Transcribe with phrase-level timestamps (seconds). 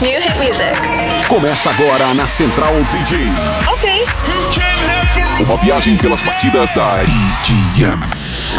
[0.00, 1.26] New hit music.
[1.28, 3.18] Começa agora na Central DJ.
[3.66, 4.06] Ok.
[5.40, 8.00] Uma viagem pelas partidas da EDM.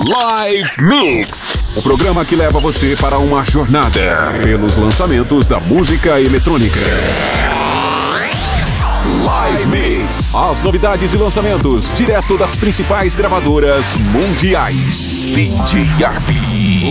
[0.05, 1.77] Live Mix.
[1.77, 6.81] O programa que leva você para uma jornada pelos lançamentos da música eletrônica.
[9.05, 10.35] Live Mix.
[10.35, 15.25] As novidades e lançamentos direto das principais gravadoras mundiais.
[15.25, 15.87] DJ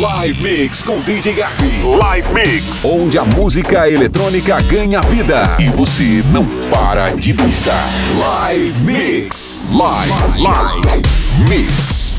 [0.00, 1.36] Live Mix com DJ
[1.84, 2.84] Live Mix.
[2.84, 7.90] Onde a música eletrônica ganha vida e você não para de dançar.
[8.16, 9.70] Live Mix.
[9.74, 11.02] Live, live, live
[11.48, 12.17] Mix.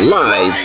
[0.00, 0.56] Live,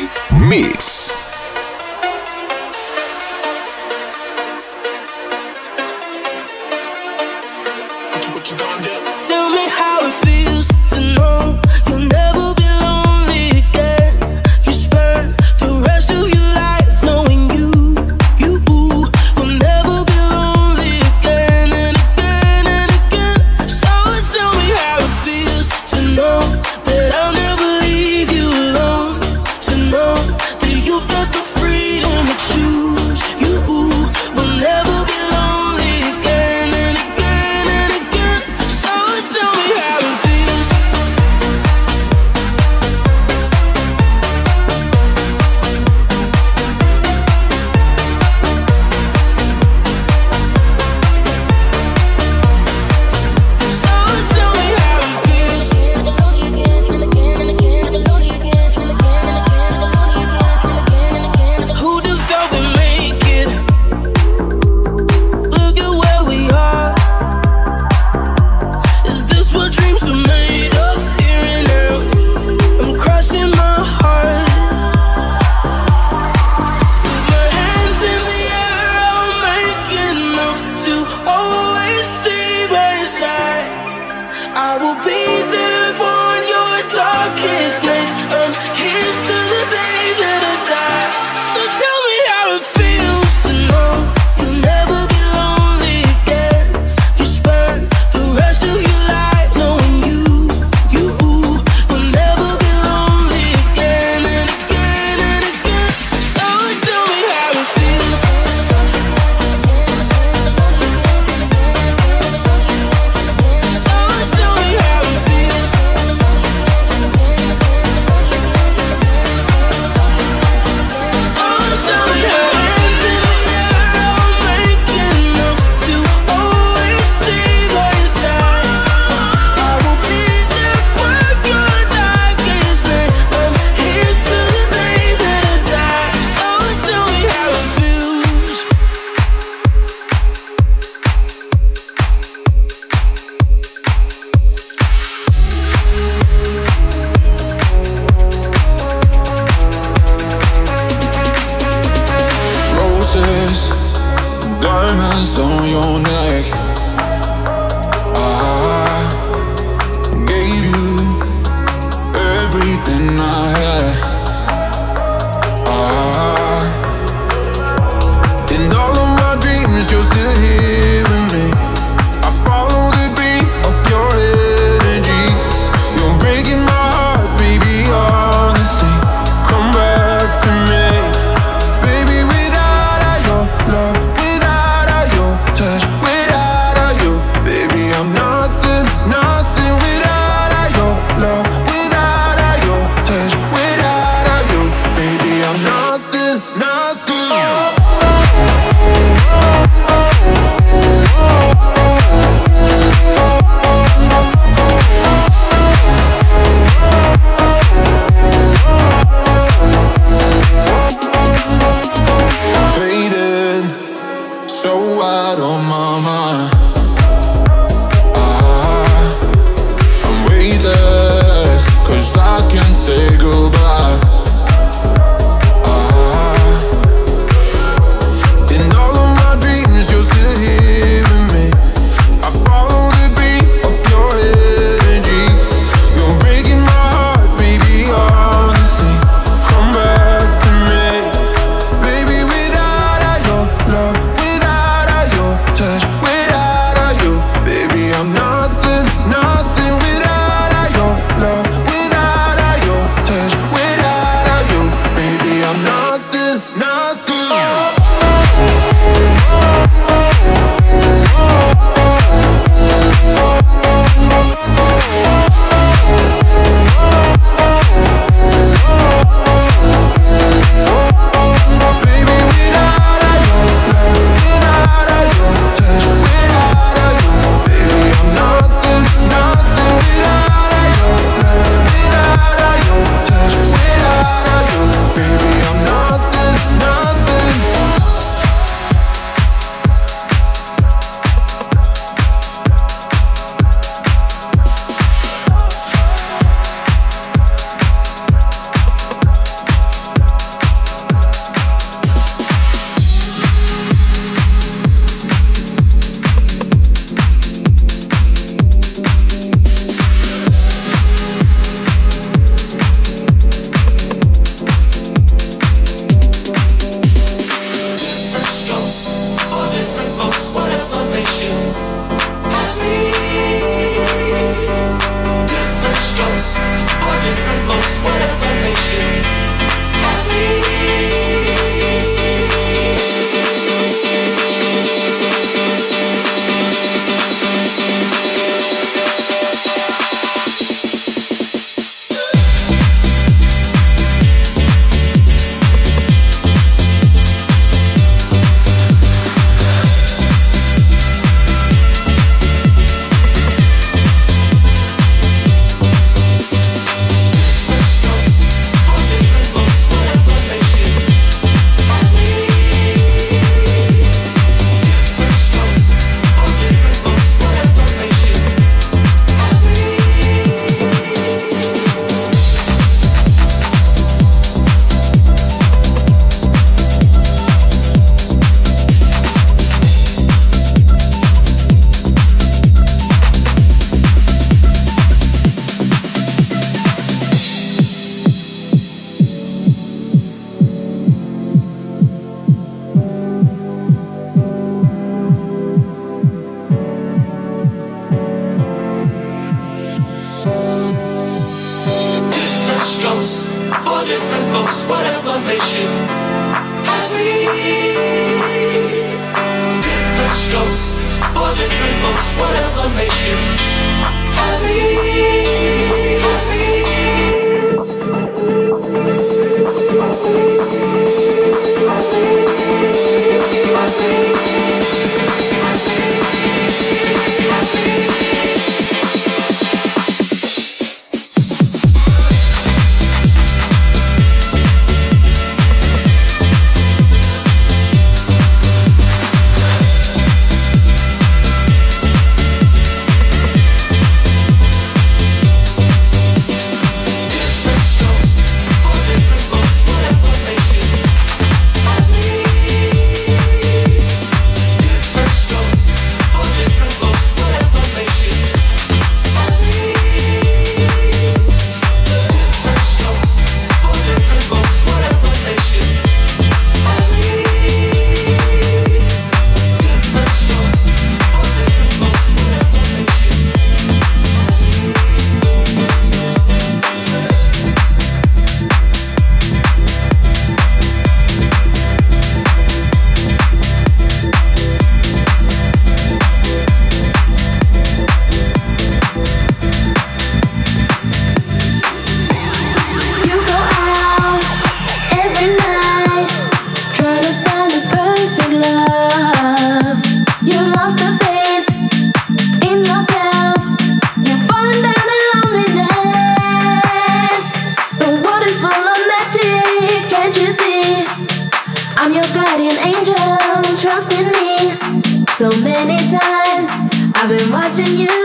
[517.73, 518.04] you.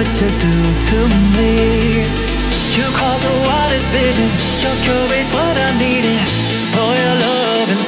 [0.00, 0.56] what you do
[0.88, 0.98] to
[1.36, 2.08] me.
[2.72, 4.32] You cause the wildest visions.
[4.64, 6.24] Your cure is what I needed.
[6.72, 7.84] For your love and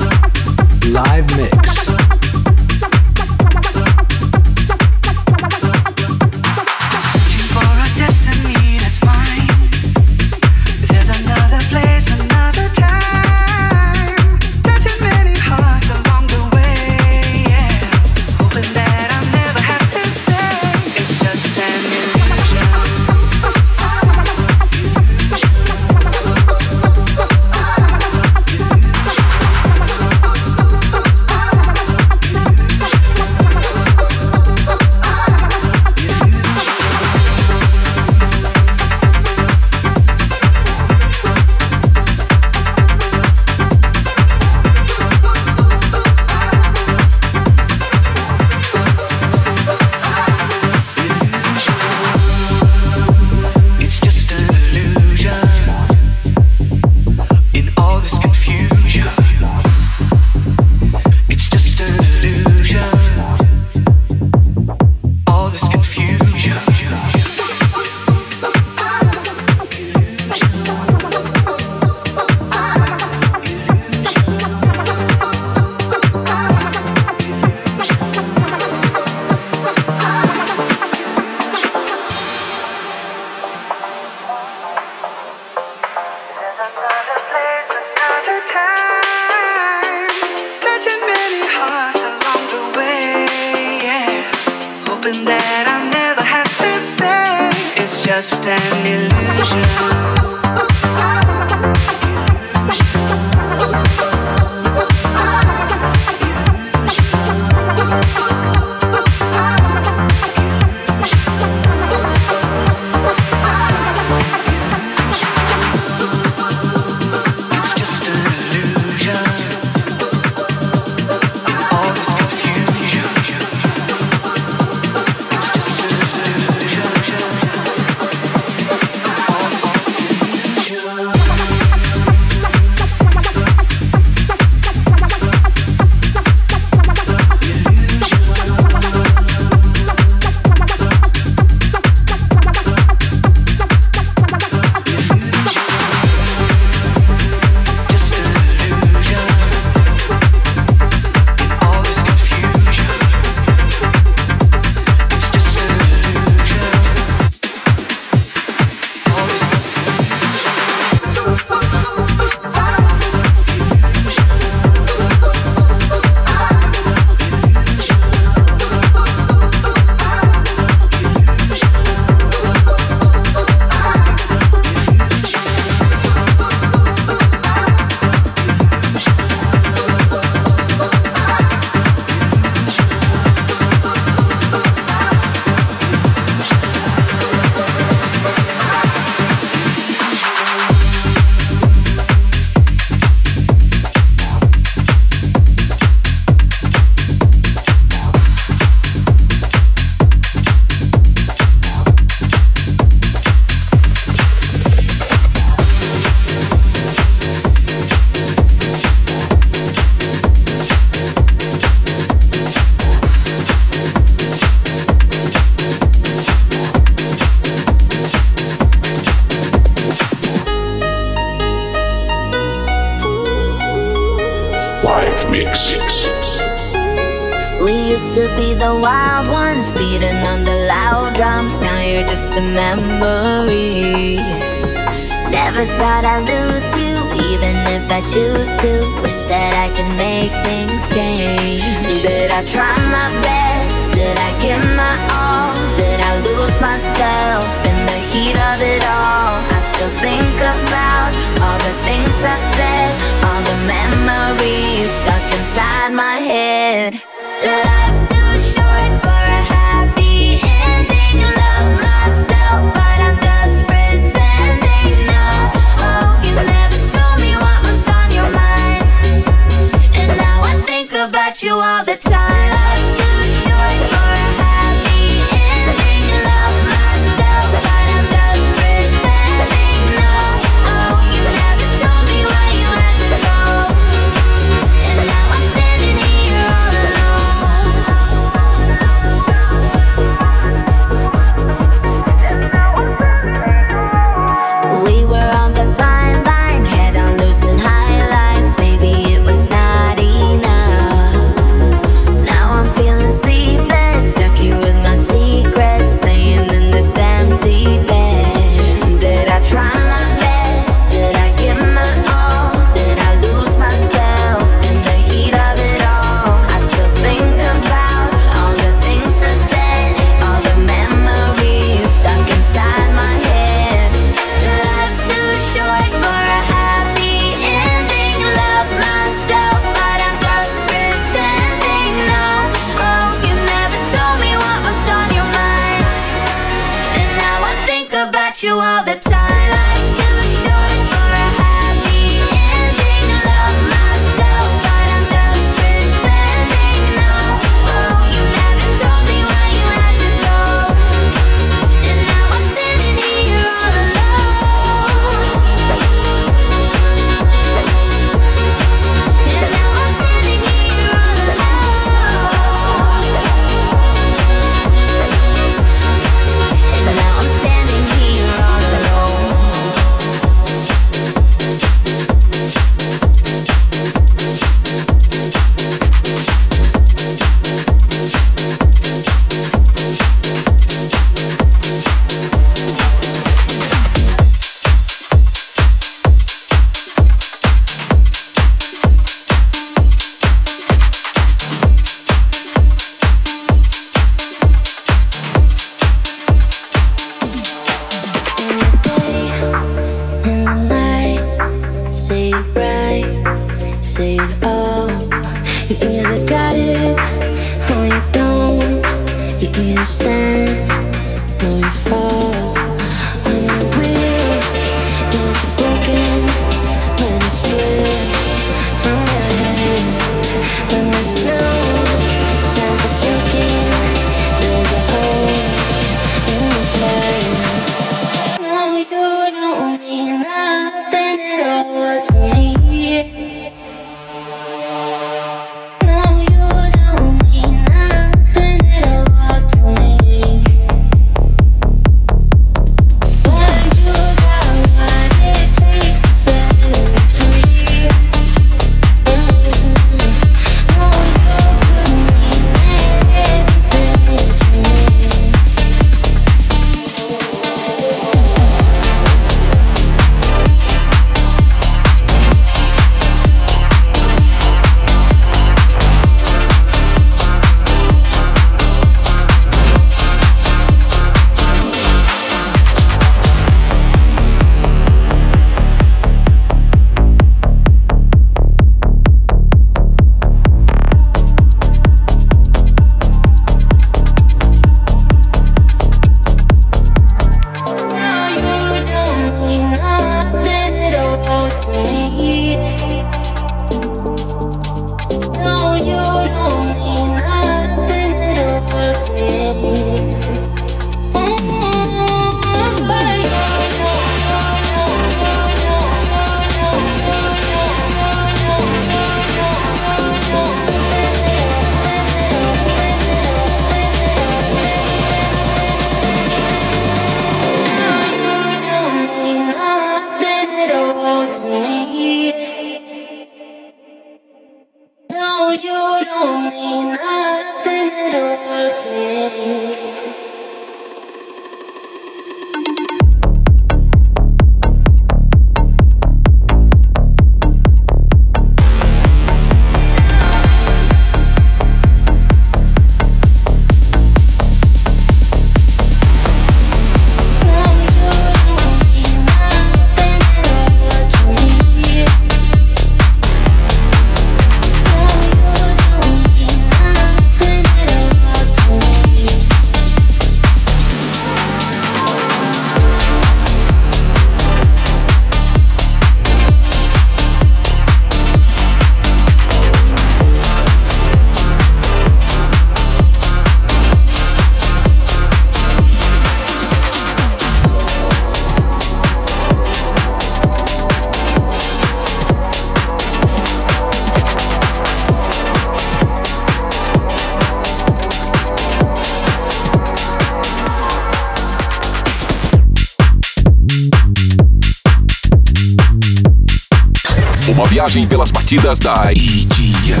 [597.84, 600.00] viagem pelas batidas da EDM.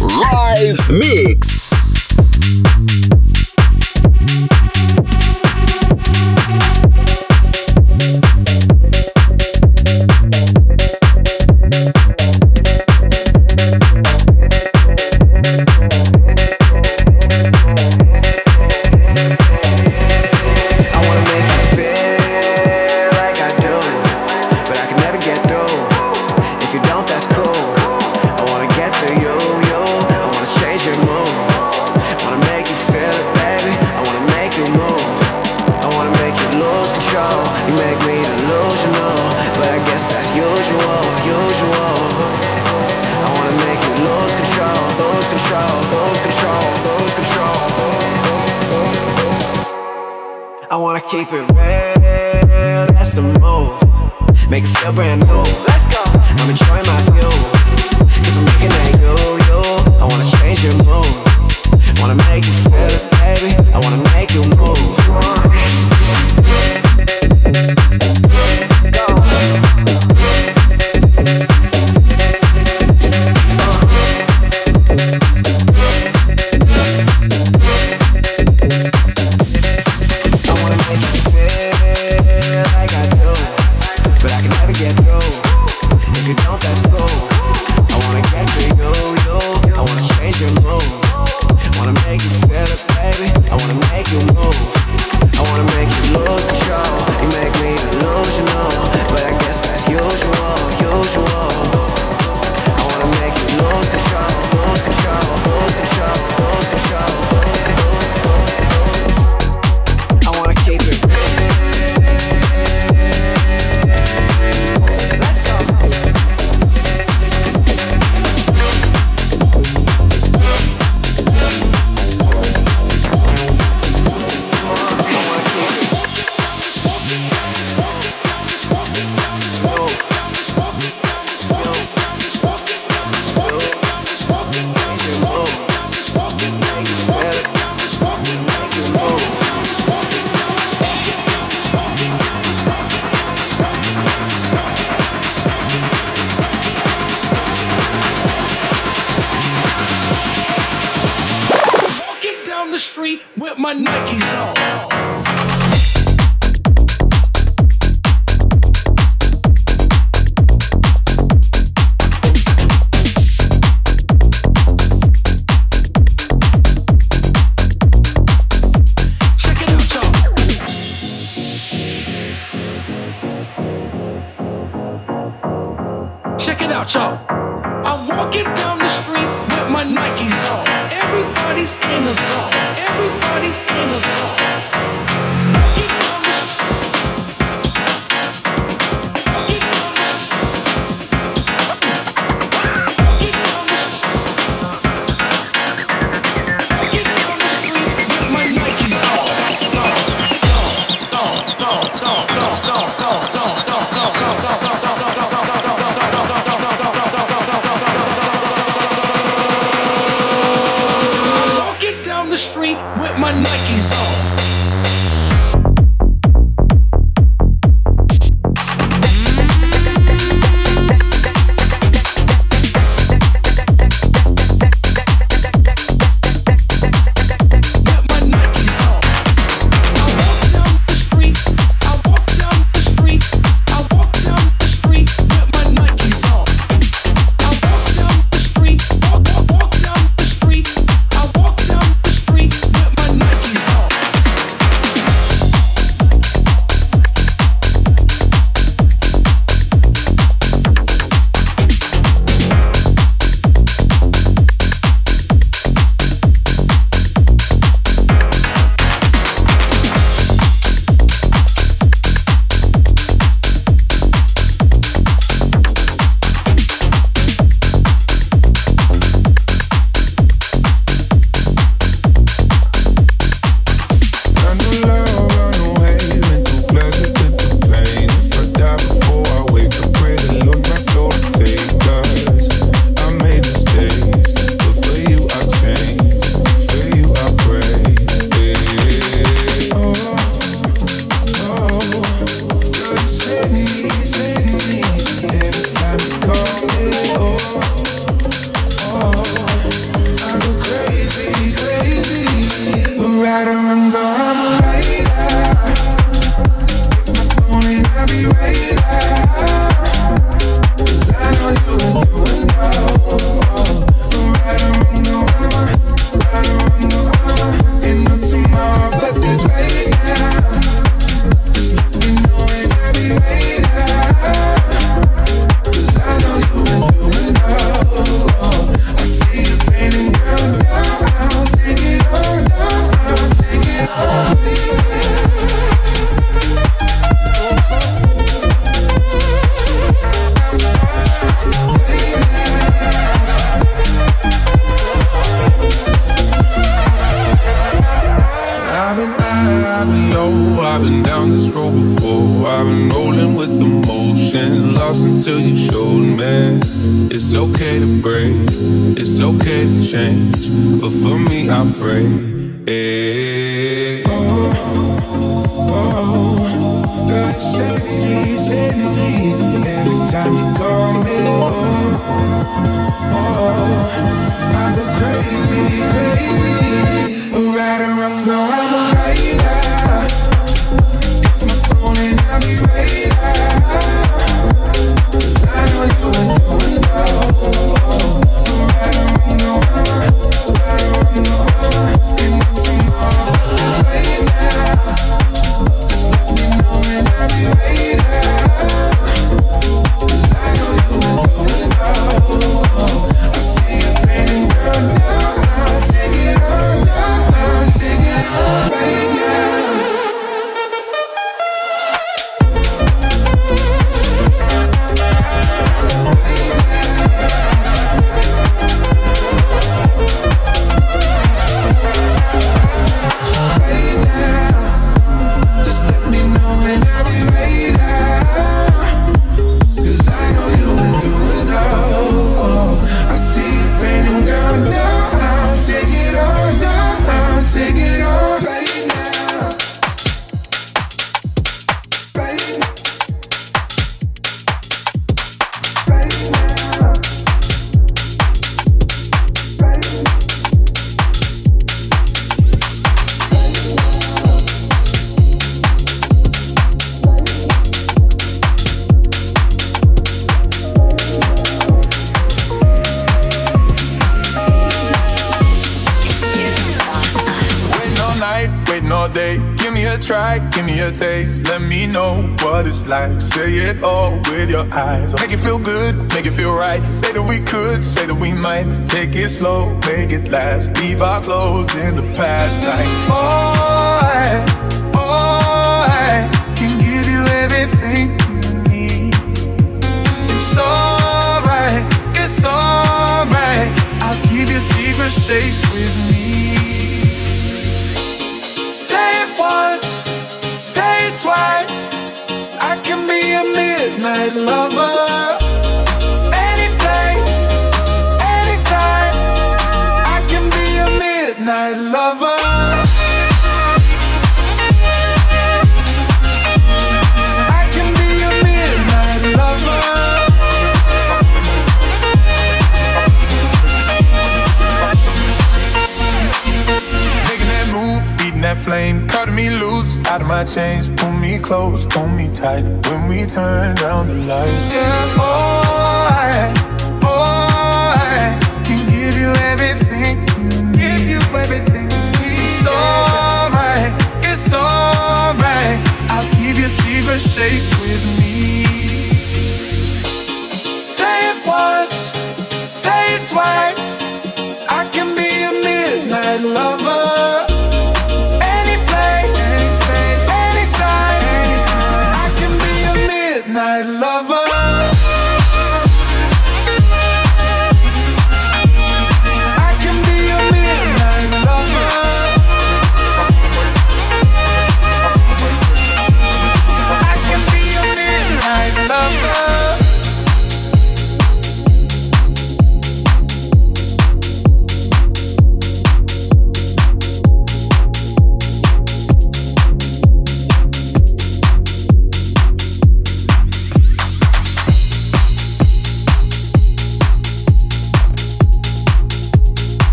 [0.00, 1.45] Live Mix.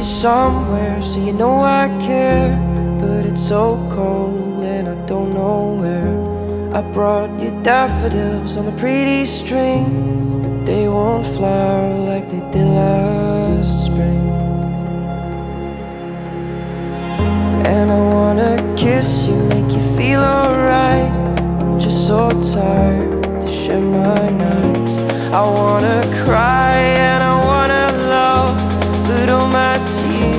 [0.00, 2.56] You somewhere so you know I care.
[3.00, 6.14] But it's so cold and I don't know where.
[6.74, 9.84] I brought you daffodils on a pretty string,
[10.42, 14.26] but they won't flower like they did last spring.
[17.74, 21.12] And I wanna kiss you, make you feel alright.
[21.60, 23.10] I'm just so tired
[23.42, 24.94] to share my nights.
[25.38, 26.78] I wanna cry
[29.50, 30.29] my tears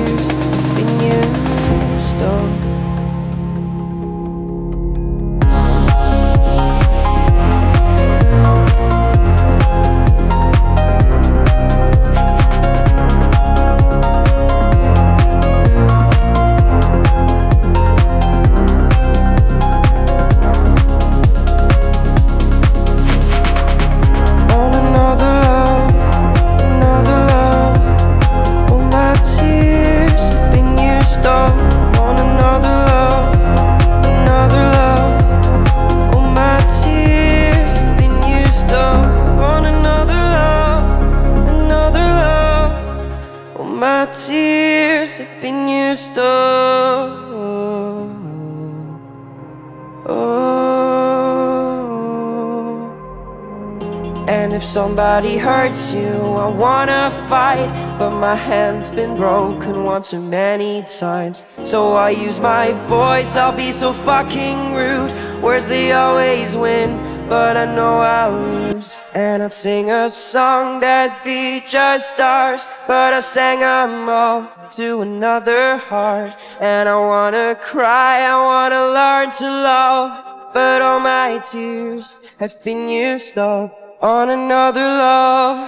[54.28, 56.12] And if somebody hurts you,
[56.44, 57.68] I wanna fight.
[57.98, 61.44] But my hand's been broken one too many times.
[61.64, 65.12] So I use my voice, I'll be so fucking rude.
[65.42, 66.96] Words they always win,
[67.28, 69.01] but I know I'll lose.
[69.14, 70.80] And I'd sing a song
[71.22, 72.66] be just ours.
[72.86, 76.34] But I sang them all to another heart.
[76.60, 80.52] And I wanna cry, I wanna learn to love.
[80.54, 85.58] But all my tears have been used up on another love,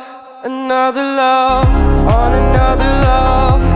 [0.44, 1.68] another love,
[2.06, 3.73] on another love,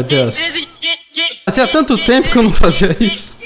[0.00, 0.36] meu Deus.
[1.44, 3.40] Fazia tanto tempo que eu não fazia isso.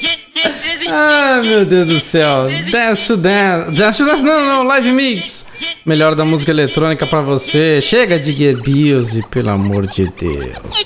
[0.87, 2.47] Ai, meu Deus do céu.
[2.71, 3.71] Dash to Dance.
[3.73, 4.63] Dash to Dance, não, não.
[4.65, 5.53] Live Mix.
[5.85, 7.81] Melhor da música eletrônica pra você.
[7.81, 10.85] Chega de Gebuse, pelo amor de Deus.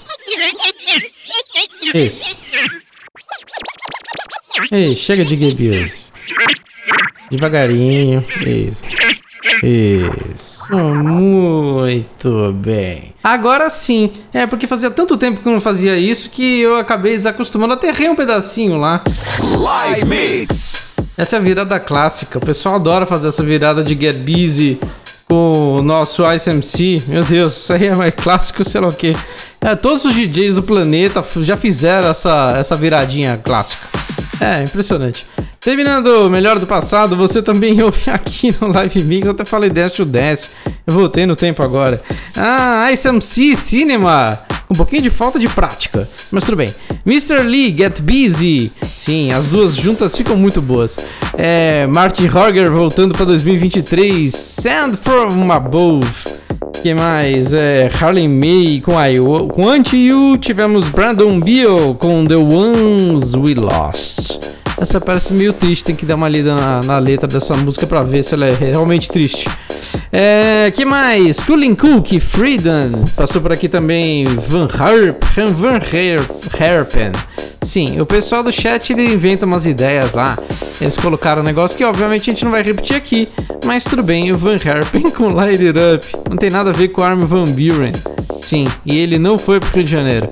[1.94, 2.36] Isso.
[4.70, 6.06] Ei, chega de Gebuse.
[7.30, 8.24] Devagarinho.
[8.40, 8.82] Isso.
[9.62, 13.14] Isso, muito bem.
[13.22, 17.14] Agora sim, é porque fazia tanto tempo que eu não fazia isso que eu acabei
[17.14, 17.74] desacostumando.
[17.74, 19.02] Até errei um pedacinho lá.
[19.40, 20.96] Live Mix.
[21.16, 22.38] Essa é a virada clássica.
[22.38, 24.78] O pessoal adora fazer essa virada de Get Busy
[25.28, 27.02] com o nosso Ice MC.
[27.06, 29.14] Meu Deus, isso aí é mais clássico, sei lá o que.
[29.60, 33.86] É, todos os DJs do planeta já fizeram essa, essa viradinha clássica.
[34.40, 35.26] É, impressionante.
[35.60, 39.26] Terminando melhor do passado, você também ouve aqui no Live Mix.
[39.26, 40.50] Eu até falei Dance to Dance.
[40.86, 42.00] Eu voltei no tempo agora.
[42.36, 44.38] Ah, ICMC Cinema.
[44.70, 46.72] Um pouquinho de falta de prática, mas tudo bem.
[47.06, 47.42] Mr.
[47.42, 48.70] Lee, Get Busy.
[48.82, 50.96] Sim, as duas juntas ficam muito boas.
[51.38, 54.30] É, Martin Horger voltando para 2023.
[54.30, 56.06] Sand from Above.
[56.82, 57.54] que mais?
[57.54, 59.16] É, Harley May com, I,
[59.48, 60.36] com Anti-You.
[60.36, 64.38] Tivemos Brandon Beal com The Ones We Lost.
[64.80, 68.02] Essa parece meio triste, tem que dar uma lida na, na letra dessa música pra
[68.02, 69.48] ver se ela é realmente triste.
[70.12, 71.40] É, que mais?
[71.40, 73.04] Cooling Cook, Freedom.
[73.16, 75.22] Passou por aqui também Van Harp,
[75.54, 75.80] Van
[76.60, 77.12] Herpen.
[77.62, 80.38] Sim, o pessoal do chat ele inventa umas ideias lá.
[80.80, 83.28] Eles colocaram um negócio que obviamente a gente não vai repetir aqui,
[83.64, 84.30] mas tudo bem.
[84.30, 87.44] O Van Herpen com Light It Up não tem nada a ver com Armin Van
[87.46, 87.92] Buren.
[88.40, 90.30] Sim, e ele não foi pro Rio de Janeiro.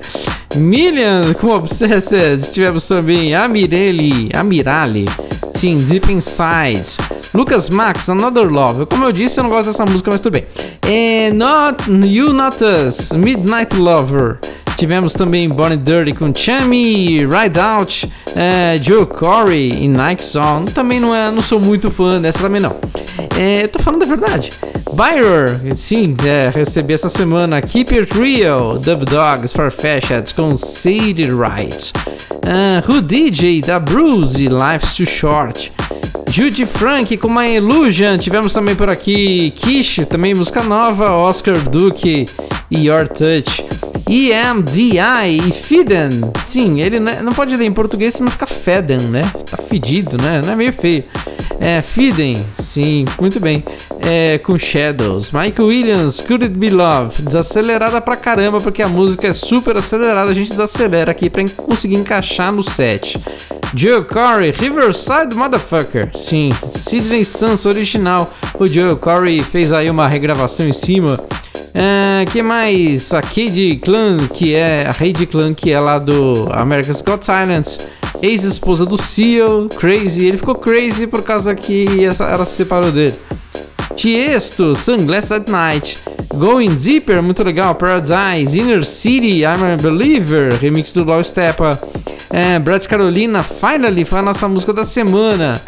[0.55, 2.51] Million com Obsessed.
[2.51, 5.05] Tivemos também Amireli, Amirali.
[5.53, 6.97] Sim, Deep Inside.
[7.33, 8.85] Lucas Max, Another Love.
[8.85, 10.45] Como eu disse, eu não gosto dessa música, mas tudo bem.
[10.81, 14.39] É Not You Not Us, Midnight Lover.
[14.77, 20.71] Tivemos também Bonnie Dirty com Chami, Ride Out, é, Joe Corey e Nike Song.
[20.71, 22.75] Também não, é, não sou muito fã dessa também não.
[23.35, 24.51] É, tô falando a verdade.
[24.93, 31.91] Byron, sim, é, recebi essa semana Keep It Real, Dub Dogs Farfetcheds com Sadie Right.
[32.47, 35.71] Uh, Who DJ da Bruce, Life's Too Short.
[36.29, 38.17] Judy Frank com My Illusion.
[38.17, 41.11] Tivemos também por aqui Kish, também música nova.
[41.11, 42.25] Oscar Duke
[42.69, 43.65] e Your Touch.
[44.09, 44.99] EMDI
[45.47, 46.09] e Fiden.
[46.41, 49.23] Sim, ele não pode ler em português senão fica Feden, né?
[49.49, 50.41] Tá fedido, né?
[50.45, 51.03] Não é meio feio.
[51.59, 53.63] É, Fiden, sim, muito bem.
[53.99, 55.31] É, com Shadows.
[55.31, 57.21] Michael Williams, Could It Be Love.
[57.23, 60.31] Desacelerada pra caramba, porque a música é super acelerada.
[60.31, 63.19] A gente desacelera aqui pra conseguir encaixar no set.
[63.75, 66.11] Joe Corey, Riverside Motherfucker.
[66.15, 68.31] Sim, Sidney Santos original.
[68.59, 71.19] O Joe Corey fez aí uma regravação em cima.
[71.67, 73.13] Uh, que mais?
[73.13, 77.77] A Cade Clan, que é a Heidi Clan, que é lá do America's Got Talent,
[78.21, 80.25] ex-esposa do Seal, Crazy.
[80.25, 83.15] Ele ficou crazy por causa que ela se separou dele.
[83.95, 85.97] Tiesto, Sunglasses at Night,
[86.35, 91.79] Going Deeper, muito legal, Paradise, Inner City, I'm a Believer, remix do Law Stepa,
[92.29, 95.59] é, Brad Carolina, Finally, foi a nossa música da semana.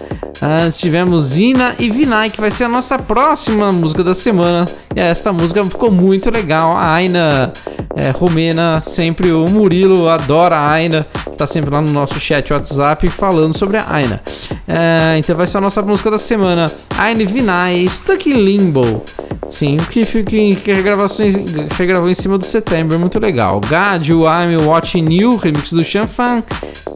[0.42, 4.66] Antes tivemos Ina e Vinay, que vai ser a nossa próxima música da semana.
[4.96, 6.78] E esta música ficou muito legal.
[6.78, 7.52] A Aina
[7.96, 11.06] é, Romena, sempre o Murilo adora a Aina.
[11.38, 14.22] tá sempre lá no nosso chat WhatsApp falando sobre a Aina.
[14.68, 16.72] É, então vai ser a nossa música da semana.
[16.98, 19.04] Aine Vinay, Stuck in Limbo.
[19.48, 21.36] Sim, que, que, que regravações,
[21.78, 23.60] regravou em cima do setembro, muito legal.
[23.60, 26.44] Gadio, I'm Watching You, remix do Chanfan,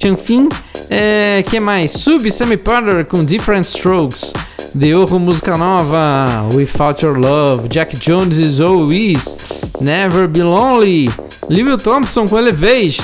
[0.01, 0.49] Chanfin.
[0.89, 1.93] É, que mais?
[1.93, 4.33] Sub Semi Powder com Different Strokes.
[4.75, 9.37] The com música nova, Without Your Love, Jack Jones is Always,
[9.79, 11.11] Never Be Lonely,
[11.47, 12.99] Lil Thompson com Elevate,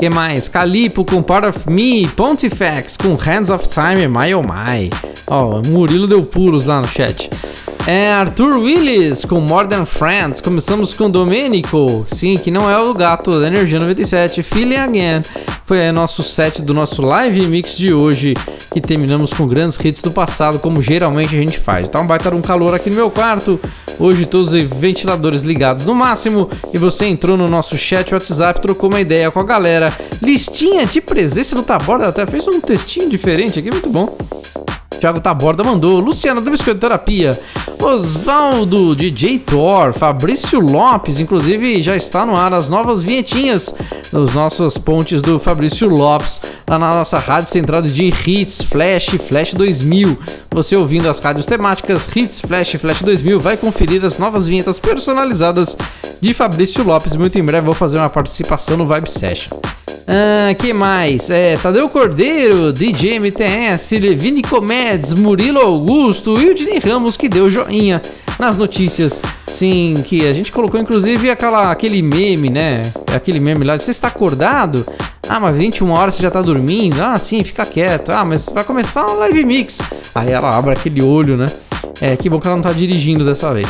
[0.00, 0.48] que mais?
[0.48, 4.90] Calipo com Part of Me, Pontifex com Hands of Time, My Oh My.
[5.28, 7.30] Ó, o Murilo deu pulos lá no chat.
[7.86, 10.40] É Arthur Willis com More Than Friends.
[10.40, 15.22] Começamos com Domenico, sim, que não é o gato da Energia 97, Feeling Again.
[15.64, 18.34] Foi aí nosso set do nosso live mix de hoje,
[18.72, 21.88] que terminamos com grandes hits do passado, como geralmente a gente faz.
[21.88, 23.58] Tá um baita um calor aqui no meu quarto.
[23.98, 28.88] Hoje todos os ventiladores ligados no máximo e você entrou no nosso chat WhatsApp, trocou
[28.88, 29.92] uma ideia com a galera.
[30.22, 34.16] Listinha de presença do Taborda até fez um textinho diferente aqui, muito bom.
[35.00, 37.38] Thiago Taborda mandou, Luciano da Biscoito Terapia,
[37.82, 43.74] Osvaldo, DJ Thor, Fabrício Lopes, inclusive já está no ar as novas vinhetinhas
[44.12, 49.54] dos nossos pontes do Fabrício Lopes, lá na nossa rádio central de Hits, Flash, Flash
[49.54, 50.18] 2000.
[50.50, 55.78] Você ouvindo as rádios temáticas Hits, Flash, Flash 2000, vai conferir as novas vinhetas personalizadas
[56.20, 57.16] de Fabrício Lopes.
[57.16, 59.58] Muito em breve vou fazer uma participação no Vibe Session.
[60.06, 61.30] Ah, que mais?
[61.30, 67.50] É, Tadeu Cordeiro, DJ MTS, Levine Comedes, Murilo Augusto e o Dini Ramos que deu
[67.50, 68.02] joinha
[68.38, 69.20] nas notícias.
[69.46, 72.82] Sim, que a gente colocou inclusive aquela, aquele meme, né?
[73.14, 74.86] Aquele meme lá, você está acordado?
[75.32, 77.00] Ah, mas 21 horas você já tá dormindo?
[77.00, 78.10] Ah, sim, fica quieto.
[78.10, 79.78] Ah, mas vai começar um live mix.
[80.12, 81.46] Aí ela abre aquele olho, né?
[82.00, 83.68] É, que bom que ela não tá dirigindo dessa vez.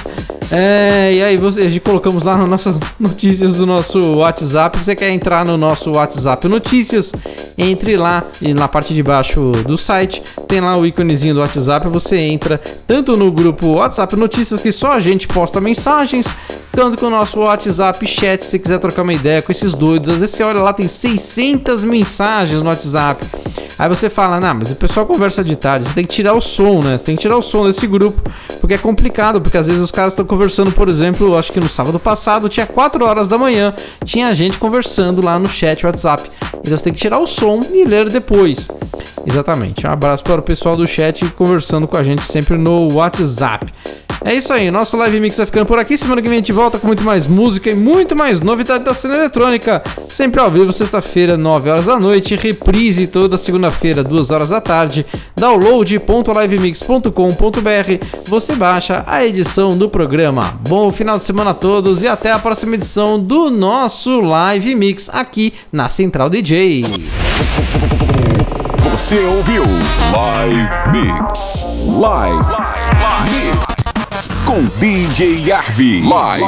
[0.50, 4.78] É, e aí você, a gente colocamos lá nas nossas notícias do nosso WhatsApp.
[4.78, 7.12] Se você quer entrar no nosso WhatsApp Notícias,
[7.58, 11.88] entre lá e na parte de baixo do site tem lá o íconezinho do WhatsApp.
[11.88, 16.26] Você entra tanto no grupo WhatsApp Notícias, que só a gente posta mensagens,
[16.72, 18.44] quanto com o nosso WhatsApp Chat.
[18.44, 21.49] Se quiser trocar uma ideia com esses doidos, às vezes você olha lá, tem 600
[21.84, 23.24] mensagens no WhatsApp.
[23.78, 26.40] Aí você fala, não, mas o pessoal conversa de tarde, você tem que tirar o
[26.40, 26.98] som, né?
[26.98, 28.22] Você tem que tirar o som desse grupo,
[28.60, 31.68] porque é complicado, porque às vezes os caras estão conversando, por exemplo, acho que no
[31.68, 33.74] sábado passado tinha 4 horas da manhã,
[34.04, 36.30] tinha gente conversando lá no chat WhatsApp.
[36.62, 38.68] Então você tem que tirar o som e ler depois.
[39.26, 39.86] Exatamente.
[39.86, 43.72] Um abraço para o pessoal do chat conversando com a gente sempre no WhatsApp.
[44.22, 45.96] É isso aí, nosso live mix vai ficando por aqui.
[45.96, 48.92] Semana que vem a gente volta com muito mais música e muito mais novidade da
[48.92, 49.82] cena eletrônica.
[50.10, 52.36] Sempre ao vivo, sexta-feira, 9 horas da noite.
[52.36, 55.04] Reprise toda segunda-feira, 2 horas da tarde.
[55.36, 58.06] Download.livemix.com.br.
[58.26, 60.60] Você baixa a edição do programa.
[60.68, 65.08] Bom final de semana a todos e até a próxima edição do nosso live mix
[65.12, 66.84] aqui na Central DJ.
[69.00, 69.64] Você ouviu
[70.12, 71.86] Live Mix.
[71.98, 72.54] Live,
[73.24, 74.28] Mix.
[74.44, 76.02] Com DJ Arvi.
[76.02, 76.44] Live,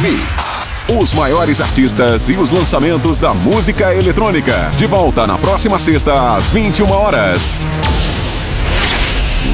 [0.00, 0.75] Mix.
[0.88, 4.70] Os maiores artistas e os lançamentos da música eletrônica.
[4.76, 7.66] De volta na próxima sexta, às 21 horas.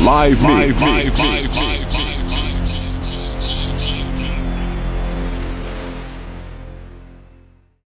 [0.04, 1.71] Live Mix.